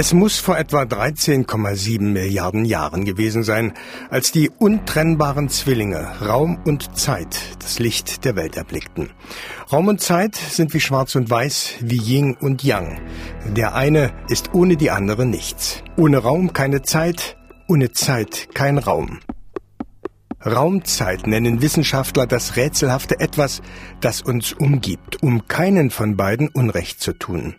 [0.00, 3.72] Es muss vor etwa 13,7 Milliarden Jahren gewesen sein,
[4.10, 9.10] als die untrennbaren Zwillinge Raum und Zeit das Licht der Welt erblickten.
[9.72, 13.00] Raum und Zeit sind wie Schwarz und Weiß, wie Yin und Yang.
[13.56, 15.82] Der eine ist ohne die andere nichts.
[15.96, 17.36] Ohne Raum keine Zeit,
[17.66, 19.18] ohne Zeit kein Raum.
[20.44, 23.60] Raumzeit nennen Wissenschaftler das rätselhafte Etwas,
[24.00, 27.54] das uns umgibt, um keinen von beiden Unrecht zu tun.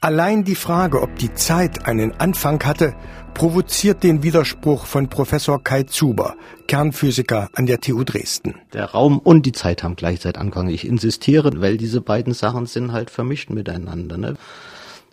[0.00, 2.94] Allein die Frage, ob die Zeit einen Anfang hatte,
[3.34, 6.34] provoziert den Widerspruch von Professor Kai Zuber,
[6.66, 8.54] Kernphysiker an der TU Dresden.
[8.72, 10.68] Der Raum und die Zeit haben gleichzeitig Anfang.
[10.68, 14.18] Ich insistiere, weil diese beiden Sachen sind halt vermischt miteinander.
[14.18, 14.34] Ne?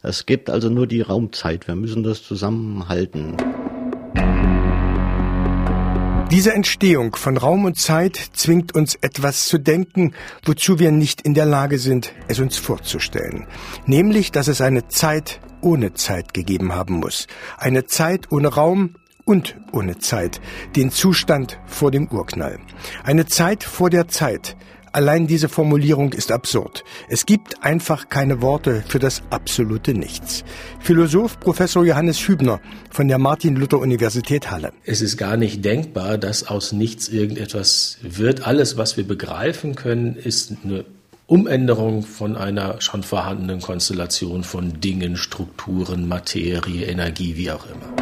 [0.02, 1.68] Es gibt also nur die Raumzeit.
[1.68, 3.38] Wir müssen das zusammenhalten.
[6.32, 10.14] Diese Entstehung von Raum und Zeit zwingt uns etwas zu denken,
[10.46, 13.48] wozu wir nicht in der Lage sind, es uns vorzustellen.
[13.86, 17.28] Nämlich, dass es eine Zeit ohne Zeit gegeben haben muss.
[17.58, 20.40] Eine Zeit ohne Raum und ohne Zeit.
[20.78, 22.60] Den Zustand vor dem Urknall.
[23.04, 24.56] Eine Zeit vor der Zeit.
[24.94, 26.84] Allein diese Formulierung ist absurd.
[27.08, 30.44] Es gibt einfach keine Worte für das absolute Nichts.
[30.82, 34.74] Philosoph Professor Johannes Hübner von der Martin-Luther-Universität Halle.
[34.84, 38.46] Es ist gar nicht denkbar, dass aus nichts irgendetwas wird.
[38.46, 40.84] Alles, was wir begreifen können, ist eine
[41.26, 48.01] Umänderung von einer schon vorhandenen Konstellation von Dingen, Strukturen, Materie, Energie, wie auch immer.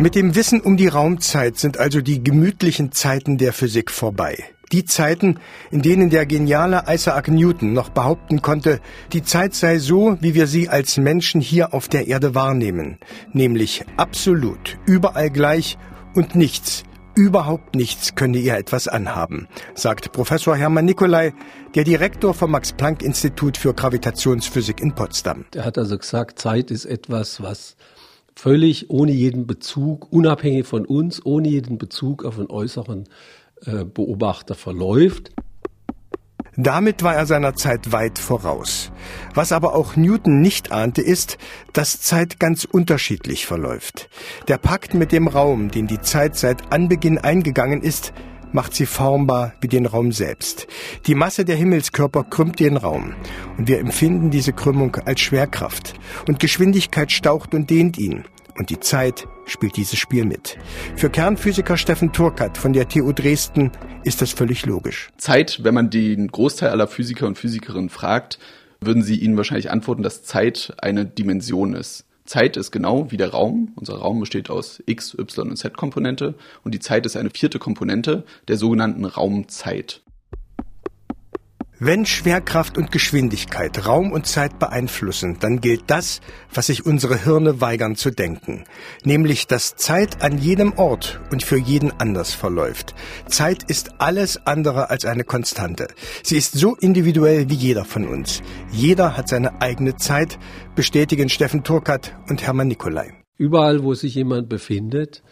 [0.00, 4.42] Mit dem Wissen um die Raumzeit sind also die gemütlichen Zeiten der Physik vorbei.
[4.72, 5.38] Die Zeiten,
[5.70, 8.80] in denen der geniale Isaac Newton noch behaupten konnte,
[9.12, 12.98] die Zeit sei so, wie wir sie als Menschen hier auf der Erde wahrnehmen,
[13.34, 15.76] nämlich absolut, überall gleich
[16.14, 16.84] und nichts,
[17.14, 21.34] überhaupt nichts könne ihr etwas anhaben, sagt Professor Hermann Nicolai,
[21.74, 25.44] der Direktor vom Max-Planck-Institut für Gravitationsphysik in Potsdam.
[25.54, 27.76] Er hat also gesagt, Zeit ist etwas, was
[28.36, 33.08] völlig ohne jeden Bezug, unabhängig von uns, ohne jeden Bezug auf einen äußeren
[33.66, 35.32] äh, Beobachter verläuft.
[36.56, 38.90] Damit war er seiner Zeit weit voraus.
[39.34, 41.38] Was aber auch Newton nicht ahnte, ist,
[41.72, 44.10] dass Zeit ganz unterschiedlich verläuft.
[44.48, 48.12] Der Pakt mit dem Raum, den die Zeit seit Anbeginn eingegangen ist,
[48.52, 50.66] macht sie formbar wie den Raum selbst.
[51.06, 53.14] Die Masse der Himmelskörper krümmt den Raum
[53.58, 55.94] und wir empfinden diese Krümmung als Schwerkraft
[56.28, 58.24] und Geschwindigkeit staucht und dehnt ihn
[58.60, 60.58] und die Zeit spielt dieses Spiel mit.
[60.96, 63.72] Für Kernphysiker Steffen Turkat von der TU Dresden
[64.04, 65.08] ist das völlig logisch.
[65.16, 68.38] Zeit, wenn man den Großteil aller Physiker und Physikerinnen fragt,
[68.80, 72.04] würden sie ihnen wahrscheinlich antworten, dass Zeit eine Dimension ist.
[72.24, 73.72] Zeit ist genau wie der Raum.
[73.76, 78.24] Unser Raum besteht aus X, Y und Z-Komponente und die Zeit ist eine vierte Komponente
[78.48, 80.02] der sogenannten Raumzeit.
[81.82, 86.20] Wenn Schwerkraft und Geschwindigkeit Raum und Zeit beeinflussen, dann gilt das,
[86.52, 88.64] was sich unsere Hirne weigern zu denken,
[89.02, 92.94] nämlich dass Zeit an jedem Ort und für jeden anders verläuft.
[93.28, 95.88] Zeit ist alles andere als eine Konstante.
[96.22, 98.42] Sie ist so individuell wie jeder von uns.
[98.70, 100.38] Jeder hat seine eigene Zeit,
[100.74, 103.14] bestätigen Steffen Turkat und Hermann Nikolai.
[103.38, 105.22] Überall, wo sich jemand befindet,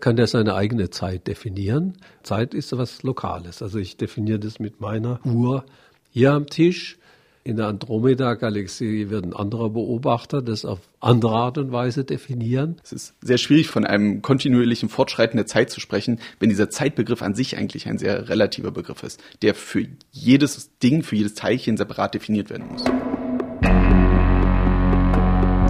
[0.00, 1.96] kann der seine eigene Zeit definieren.
[2.22, 3.62] Zeit ist was Lokales.
[3.62, 5.64] Also ich definiere das mit meiner Uhr
[6.10, 6.98] hier am Tisch.
[7.44, 12.76] In der Andromeda-Galaxie wird ein anderer Beobachter das auf andere Art und Weise definieren.
[12.84, 17.22] Es ist sehr schwierig, von einem kontinuierlichen Fortschreiten der Zeit zu sprechen, wenn dieser Zeitbegriff
[17.22, 21.78] an sich eigentlich ein sehr relativer Begriff ist, der für jedes Ding, für jedes Teilchen
[21.78, 22.84] separat definiert werden muss.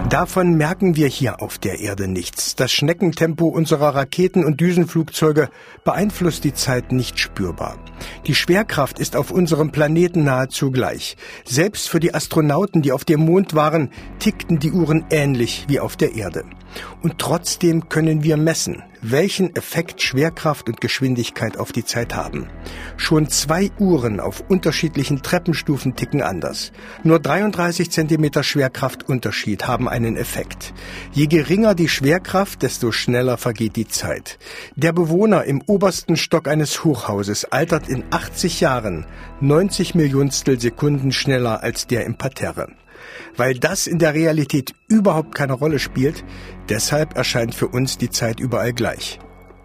[0.09, 2.55] Davon merken wir hier auf der Erde nichts.
[2.55, 5.49] Das Schneckentempo unserer Raketen und Düsenflugzeuge
[5.83, 7.77] beeinflusst die Zeit nicht spürbar.
[8.25, 11.15] Die Schwerkraft ist auf unserem Planeten nahezu gleich.
[11.45, 15.95] Selbst für die Astronauten, die auf dem Mond waren, tickten die Uhren ähnlich wie auf
[15.95, 16.43] der Erde.
[17.03, 22.47] Und trotzdem können wir messen, welchen Effekt Schwerkraft und Geschwindigkeit auf die Zeit haben.
[22.97, 26.71] Schon zwei Uhren auf unterschiedlichen Treppenstufen ticken anders.
[27.03, 30.73] Nur 33 Zentimeter Schwerkraftunterschied haben einen Effekt.
[31.13, 34.39] Je geringer die Schwerkraft, desto schneller vergeht die Zeit.
[34.75, 39.05] Der Bewohner im obersten Stock eines Hochhauses altert in 80 Jahren
[39.41, 42.69] 90 Millionstel Sekunden schneller als der im Parterre.
[43.37, 46.23] Weil das in der Realität überhaupt keine Rolle spielt,
[46.69, 49.19] deshalb erscheint für uns die Zeit überall gleich,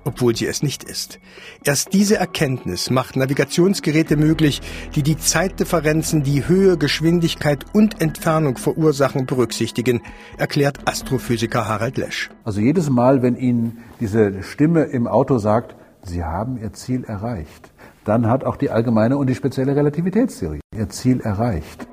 [0.05, 1.19] obwohl sie es nicht ist.
[1.65, 4.61] Erst diese Erkenntnis macht Navigationsgeräte möglich,
[4.95, 10.03] die die Zeitdifferenzen, die Höhe, Geschwindigkeit und Entfernung verursachen, berücksichtigen,
[10.39, 12.31] erklärt Astrophysiker Harald Lesch.
[12.45, 17.73] Also jedes Mal, wenn Ihnen diese Stimme im Auto sagt, Sie haben Ihr Ziel erreicht,
[18.05, 21.87] dann hat auch die allgemeine und die spezielle Relativitätstheorie ihr Ziel erreicht.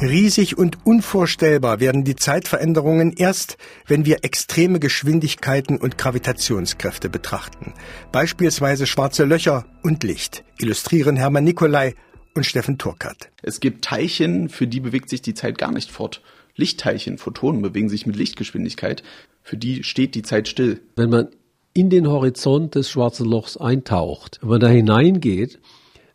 [0.00, 3.58] Riesig und unvorstellbar werden die Zeitveränderungen erst,
[3.88, 7.74] wenn wir extreme Geschwindigkeiten und Gravitationskräfte betrachten.
[8.12, 11.96] Beispielsweise schwarze Löcher und Licht, illustrieren Hermann Nicolai
[12.36, 13.30] und Steffen Turkert.
[13.42, 16.22] Es gibt Teilchen, für die bewegt sich die Zeit gar nicht fort.
[16.54, 19.02] Lichtteilchen, Photonen bewegen sich mit Lichtgeschwindigkeit.
[19.42, 20.80] Für die steht die Zeit still.
[20.94, 21.28] Wenn man
[21.74, 25.58] in den Horizont des schwarzen Lochs eintaucht, wenn man da hineingeht,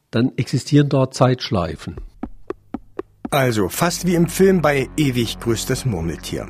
[0.10, 1.98] dann existieren dort Zeitschleifen.
[3.34, 6.48] Also fast wie im Film bei Ewig grüßt Murmeltier.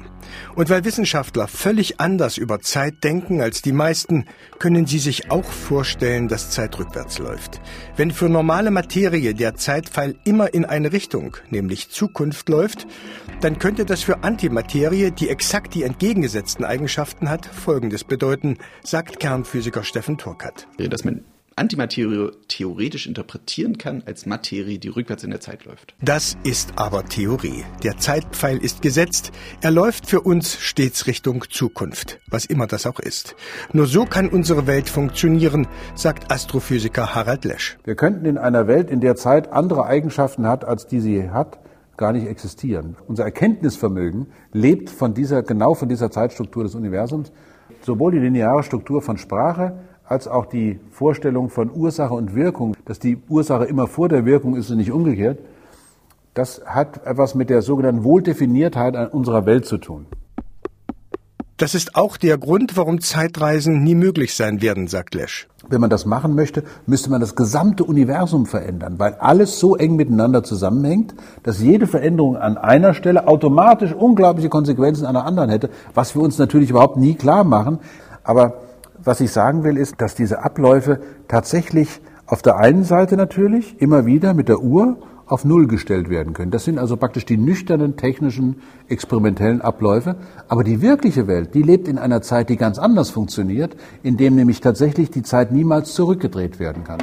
[0.53, 4.25] Und weil Wissenschaftler völlig anders über Zeit denken als die meisten,
[4.59, 7.61] können sie sich auch vorstellen, dass Zeit rückwärts läuft.
[7.95, 12.85] Wenn für normale Materie der Zeitpfeil immer in eine Richtung, nämlich Zukunft läuft,
[13.39, 19.85] dann könnte das für Antimaterie, die exakt die entgegengesetzten Eigenschaften hat, Folgendes bedeuten, sagt Kernphysiker
[19.85, 20.67] Steffen Turkat.
[20.77, 21.23] Dass man
[21.55, 25.93] Antimaterie theoretisch interpretieren kann als Materie, die rückwärts in der Zeit läuft.
[26.01, 27.63] Das ist aber Theorie.
[27.83, 29.31] Der Zeitpfeil ist gesetzt.
[29.61, 33.35] Er läuft für uns stets Richtung Zukunft, was immer das auch ist.
[33.71, 37.77] Nur so kann unsere Welt funktionieren, sagt Astrophysiker Harald Lesch.
[37.83, 41.59] Wir könnten in einer Welt, in der Zeit andere Eigenschaften hat, als die sie hat,
[41.97, 42.97] gar nicht existieren.
[43.07, 47.31] Unser Erkenntnisvermögen lebt von dieser, genau von dieser Zeitstruktur des Universums.
[47.81, 49.79] Sowohl die lineare Struktur von Sprache
[50.13, 54.55] als auch die Vorstellung von Ursache und Wirkung, dass die Ursache immer vor der Wirkung
[54.55, 55.39] ist und nicht umgekehrt,
[56.35, 60.05] das hat etwas mit der sogenannten Wohldefiniertheit unserer Welt zu tun.
[61.57, 65.47] Das ist auch der Grund, warum Zeitreisen nie möglich sein werden, sagt Lesch.
[65.67, 69.95] Wenn man das machen möchte, müsste man das gesamte Universum verändern, weil alles so eng
[69.95, 75.71] miteinander zusammenhängt, dass jede Veränderung an einer Stelle automatisch unglaubliche Konsequenzen an der anderen hätte,
[75.95, 77.79] was wir uns natürlich überhaupt nie klar machen.
[78.23, 78.61] Aber
[79.03, 84.05] was ich sagen will, ist, dass diese Abläufe tatsächlich auf der einen Seite natürlich immer
[84.05, 86.51] wieder mit der Uhr auf Null gestellt werden können.
[86.51, 90.15] Das sind also praktisch die nüchternen, technischen, experimentellen Abläufe.
[90.47, 94.35] Aber die wirkliche Welt, die lebt in einer Zeit, die ganz anders funktioniert, in dem
[94.35, 96.99] nämlich tatsächlich die Zeit niemals zurückgedreht werden kann.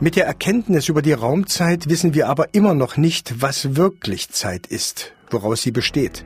[0.00, 4.66] Mit der Erkenntnis über die Raumzeit wissen wir aber immer noch nicht, was wirklich Zeit
[4.66, 6.24] ist, woraus sie besteht.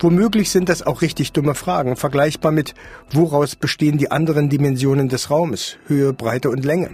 [0.00, 2.74] Womöglich sind das auch richtig dumme Fragen, vergleichbar mit,
[3.12, 6.90] woraus bestehen die anderen Dimensionen des Raumes, Höhe, Breite und Länge.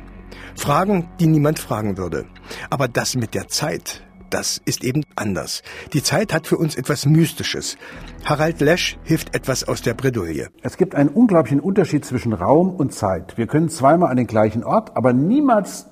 [0.56, 2.26] Fragen, die niemand fragen würde.
[2.70, 5.62] Aber das mit der Zeit, das ist eben anders.
[5.92, 7.76] Die Zeit hat für uns etwas Mystisches.
[8.24, 10.48] Harald Lesch hilft etwas aus der Bredouille.
[10.62, 13.36] Es gibt einen unglaublichen Unterschied zwischen Raum und Zeit.
[13.36, 15.86] Wir können zweimal an den gleichen Ort, aber niemals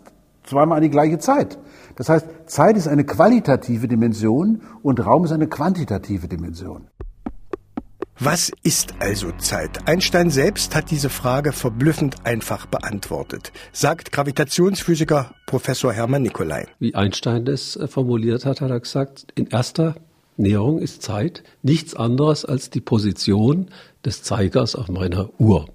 [0.45, 1.59] zweimal an die gleiche Zeit.
[2.03, 6.89] Das heißt, Zeit ist eine qualitative Dimension und Raum ist eine quantitative Dimension.
[8.19, 9.87] Was ist also Zeit?
[9.87, 16.67] Einstein selbst hat diese Frage verblüffend einfach beantwortet, sagt Gravitationsphysiker Professor Hermann Nicolai.
[16.81, 19.95] Wie Einstein das äh, formuliert hat, hat er gesagt, in erster
[20.37, 23.69] Näherung ist Zeit nichts anderes als die Position
[24.05, 25.67] des Zeigers auf meiner Uhr.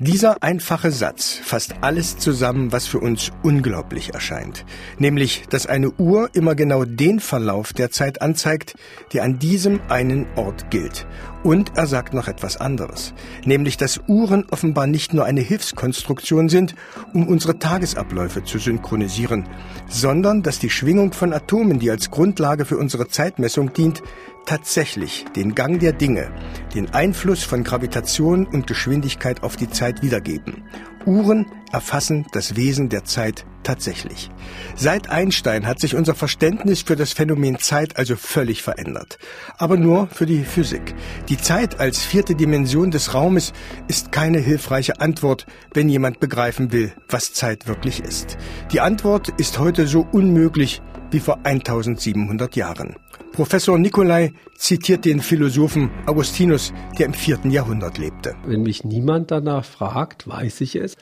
[0.00, 4.64] Dieser einfache Satz fasst alles zusammen, was für uns unglaublich erscheint.
[4.98, 8.76] Nämlich, dass eine Uhr immer genau den Verlauf der Zeit anzeigt,
[9.12, 11.04] der an diesem einen Ort gilt.
[11.44, 13.14] Und er sagt noch etwas anderes.
[13.44, 16.74] Nämlich, dass Uhren offenbar nicht nur eine Hilfskonstruktion sind,
[17.12, 19.48] um unsere Tagesabläufe zu synchronisieren,
[19.88, 24.02] sondern dass die Schwingung von Atomen, die als Grundlage für unsere Zeitmessung dient,
[24.46, 26.30] tatsächlich den Gang der Dinge,
[26.74, 30.64] den Einfluss von Gravitation und Geschwindigkeit auf die Zeit wiedergeben.
[31.06, 34.30] Uhren erfassen das Wesen der Zeit tatsächlich.
[34.74, 39.18] Seit Einstein hat sich unser Verständnis für das Phänomen Zeit also völlig verändert.
[39.58, 40.94] Aber nur für die Physik.
[41.28, 43.52] Die Zeit als vierte Dimension des Raumes
[43.86, 48.38] ist keine hilfreiche Antwort, wenn jemand begreifen will, was Zeit wirklich ist.
[48.72, 52.96] Die Antwort ist heute so unmöglich wie vor 1700 Jahren.
[53.32, 58.34] Professor Nicolai zitiert den Philosophen Augustinus, der im vierten Jahrhundert lebte.
[58.44, 60.96] Wenn mich niemand danach fragt, weiß ich es.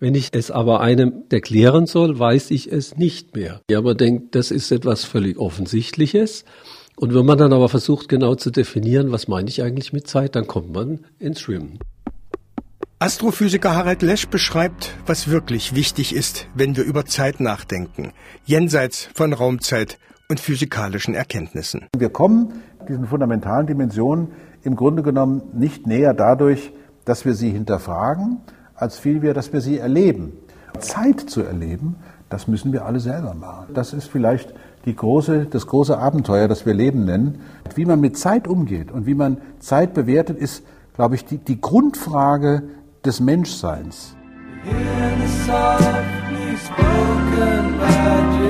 [0.00, 3.60] Wenn ich es aber einem erklären soll, weiß ich es nicht mehr.
[3.70, 6.44] Ja, man denkt, das ist etwas völlig Offensichtliches.
[6.96, 10.36] Und wenn man dann aber versucht, genau zu definieren, was meine ich eigentlich mit Zeit,
[10.36, 11.78] dann kommt man ins Schwimmen.
[13.04, 18.12] Astrophysiker Harald Lesch beschreibt, was wirklich wichtig ist, wenn wir über Zeit nachdenken,
[18.46, 19.98] jenseits von Raumzeit
[20.30, 21.86] und physikalischen Erkenntnissen.
[21.94, 24.28] Wir kommen diesen fundamentalen Dimensionen
[24.62, 26.72] im Grunde genommen nicht näher dadurch,
[27.04, 28.38] dass wir sie hinterfragen,
[28.74, 30.32] als vielmehr, dass wir sie erleben.
[30.78, 31.96] Zeit zu erleben,
[32.30, 33.66] das müssen wir alle selber machen.
[33.74, 34.54] Das ist vielleicht
[34.86, 37.42] die große, das große Abenteuer, das wir Leben nennen.
[37.74, 41.60] Wie man mit Zeit umgeht und wie man Zeit bewertet, ist, glaube ich, die, die
[41.60, 42.62] Grundfrage
[43.04, 44.16] des Menschseins.
[44.64, 45.18] Hear
[48.38, 48.43] the.